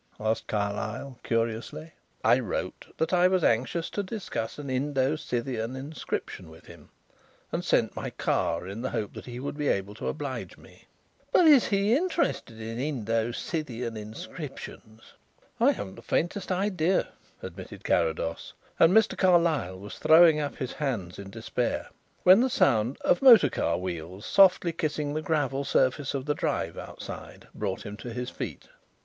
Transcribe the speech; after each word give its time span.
asked 0.19 0.47
Carlyle 0.47 1.19
curiously. 1.21 1.91
"I 2.23 2.39
wrote 2.39 2.87
that 2.97 3.13
I 3.13 3.27
was 3.27 3.43
anxious 3.43 3.87
to 3.91 4.01
discuss 4.01 4.57
an 4.57 4.67
Indo 4.67 5.15
Scythian 5.15 5.75
inscription 5.75 6.49
with 6.49 6.65
him, 6.65 6.89
and 7.51 7.63
sent 7.63 7.95
my 7.95 8.09
car 8.09 8.65
in 8.67 8.81
the 8.81 8.89
hope 8.89 9.13
that 9.13 9.27
he 9.27 9.39
would 9.39 9.55
be 9.55 9.67
able 9.67 9.93
to 9.93 10.07
oblige 10.07 10.57
me." 10.57 10.85
"But 11.31 11.45
is 11.45 11.67
he 11.67 11.95
interested 11.95 12.59
in 12.59 12.79
Indo 12.79 13.31
Scythian 13.31 13.95
inscriptions?" 13.95 15.13
"I 15.59 15.69
haven't 15.73 15.97
the 15.97 16.01
faintest 16.01 16.51
idea," 16.51 17.09
admitted 17.43 17.83
Carrados, 17.83 18.53
and 18.79 18.93
Mr. 18.93 19.15
Carlyle 19.15 19.77
was 19.77 19.99
throwing 19.99 20.39
up 20.39 20.55
his 20.55 20.73
hands 20.73 21.19
in 21.19 21.29
despair 21.29 21.89
when 22.23 22.41
the 22.41 22.49
sound 22.49 22.97
of 23.01 23.21
a 23.21 23.25
motor 23.25 23.51
car 23.51 23.77
wheels 23.77 24.25
softly 24.25 24.71
kissing 24.71 25.13
the 25.13 25.21
gravel 25.21 25.63
surface 25.63 26.15
of 26.15 26.25
the 26.25 26.33
drive 26.33 26.75
outside 26.75 27.47
brought 27.53 27.85
him 27.85 27.95
to 27.97 28.11
his 28.11 28.31
feet. 28.31 28.67